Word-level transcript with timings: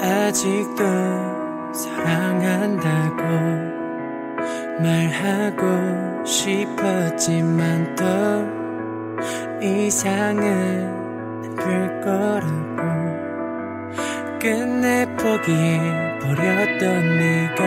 아직도 0.00 0.84
사랑한다고 1.72 3.22
말하고 4.80 6.24
싶었지만 6.24 7.94
또 7.96 8.04
이상은 9.60 10.98
될 11.56 12.00
거라고 12.00 12.78
끝내 14.38 15.04
포기해 15.16 15.80
버렸던 16.20 17.18
내가 17.18 17.62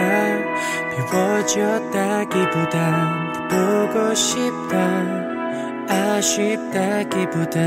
비워졌다기보단 1.52 2.80
보고 3.50 4.14
싶다 4.16 4.76
아쉽다기보단 5.90 7.60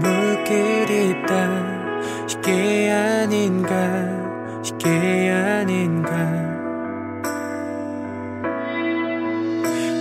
너무 0.00 0.44
그립다 0.44 1.73
이게 2.46 2.90
아닌가 2.90 3.74
이게 4.62 5.30
아닌가. 5.30 6.10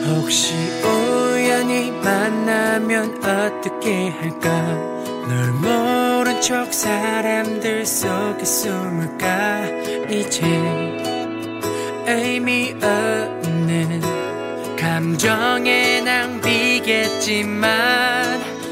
혹시 0.09 0.53
우연히 0.83 1.91
만나면 2.03 3.23
어떻게 3.23 4.09
할까? 4.09 4.49
널 5.29 5.53
모른 5.53 6.41
척 6.41 6.73
사람들 6.73 7.85
속에 7.85 8.43
숨을까? 8.43 9.65
이제 10.09 10.45
의미 12.05 12.73
없는 12.73 14.01
감정의 14.77 16.03
낭비겠지만 16.03 17.71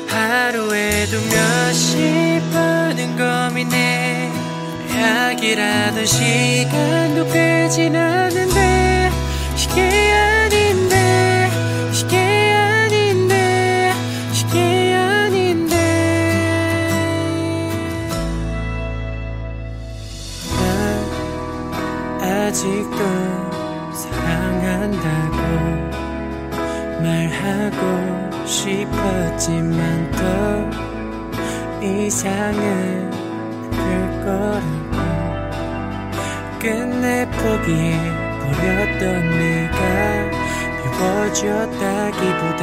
하루에도 0.09 1.17
몇십 1.31 2.20
번은 3.01 3.49
고민해 3.49 4.29
약이라도 4.95 6.05
시간도 6.05 7.25
빼진 7.29 7.95
않는데 7.95 9.09
이게 9.57 10.13
아닌데 10.13 11.49
이게 11.93 12.17
아닌데 12.53 13.93
이게 14.33 14.93
아닌데. 14.93 15.75
난 22.21 22.21
아직도 22.21 22.99
사랑한다고 23.93 25.37
말하고 27.01 28.45
싶었지만 28.45 30.11
또 30.11 30.90
이상은 31.81 33.09
될 33.71 33.79
거라고. 34.23 34.95
끝내 36.59 37.25
포기해 37.31 37.97
버렸던 38.39 39.01
내가 39.39 39.79
비워졌다기보단 41.33 42.61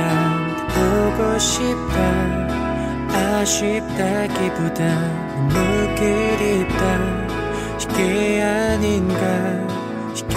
보고 0.69 1.39
싶다 1.39 1.97
아쉽다기보단 3.39 4.87
너무 5.49 5.95
그립다. 5.97 6.83
이게 7.81 8.43
아닌가? 8.43 9.25
이게 10.15 10.37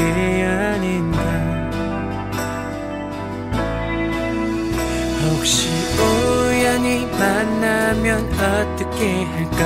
만나면 8.22 8.76
어떻게 8.76 9.24
할까? 9.24 9.58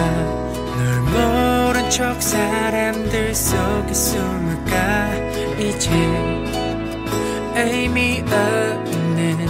널 0.77 1.01
모른 1.01 1.89
척 1.89 2.21
사람들 2.21 3.33
속에 3.35 3.93
숨을까? 3.93 5.15
이제 5.59 5.89
의미 7.55 8.21
없는 8.21 9.47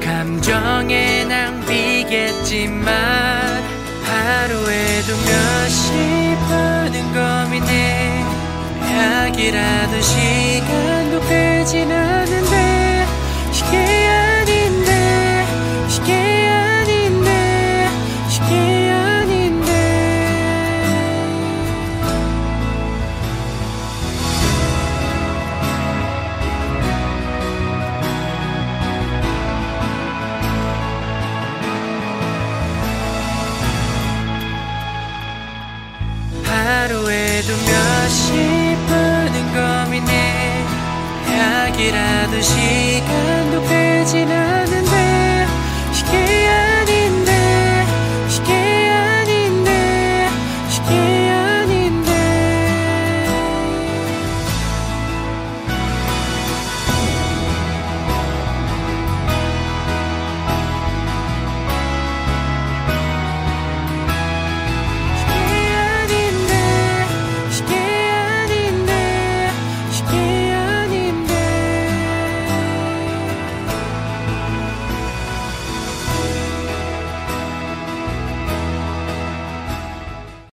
감정의 0.00 1.26
낭비겠지만 1.26 2.84
하루에도 4.04 5.16
몇십 5.16 5.88
번은 6.48 6.94
고민해. 7.12 8.20
약이라도 8.90 10.00
시간도 10.00 11.20
빼진 11.28 11.90
않는 11.92 12.49
하루에도 36.80 37.52
몇십 37.66 38.26
번은 38.88 39.84
고민해. 39.84 40.64
약이라도 41.28 42.40
시간도 42.40 43.62
않 44.32 44.59